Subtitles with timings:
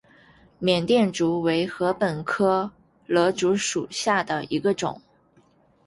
[0.57, 2.71] 缅甸竹为禾本科
[3.07, 4.99] 簕竹属下的一个种。